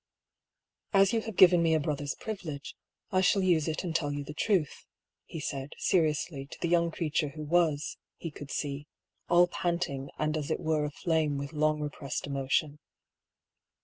"As 0.93 1.13
you 1.13 1.21
have 1.21 1.35
given 1.35 1.61
me 1.61 1.75
a 1.75 1.79
brother's 1.79 2.15
privilege, 2.15 2.75
I 3.11 3.21
shall 3.21 3.43
use 3.43 3.67
it 3.67 3.83
and 3.83 3.95
tell 3.95 4.11
you 4.11 4.23
the 4.23 4.33
truth," 4.33 4.87
he 5.25 5.39
said, 5.39 5.73
seriously, 5.77 6.47
to 6.47 6.57
the 6.59 6.67
young 6.69 6.89
creature 6.89 7.27
who 7.35 7.43
was, 7.43 7.97
he 8.17 8.31
could 8.31 8.49
see, 8.49 8.87
all 9.29 9.45
panting 9.45 10.09
and 10.17 10.35
as 10.35 10.49
it 10.49 10.59
were 10.59 10.85
aflame 10.85 11.37
with 11.37 11.53
long 11.53 11.79
repressed 11.81 12.25
emotion. 12.25 12.79